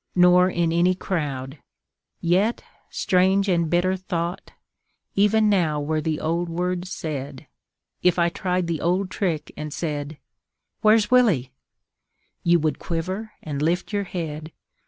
Nor 0.15 0.49
in 0.49 0.71
any 0.71 0.95
crowd: 0.95 1.59
yet, 2.21 2.63
strange 2.89 3.47
and 3.47 3.69
bitter 3.69 3.95
thought, 3.95 4.51
Even 5.13 5.47
now 5.47 5.79
were 5.79 6.01
the 6.01 6.19
old 6.19 6.49
words 6.49 6.91
said, 6.91 7.45
If 8.01 8.17
I 8.17 8.29
tried 8.29 8.65
the 8.65 8.81
old 8.81 9.11
trick, 9.11 9.51
and 9.55 9.71
said 9.71 10.17
"Where's 10.81 11.11
Willy?" 11.11 11.53
You 12.41 12.57
would 12.61 12.79
quiver 12.79 13.33
and 13.43 13.61
lift 13.61 13.93
your 13.93 14.05
head. 14.05 14.51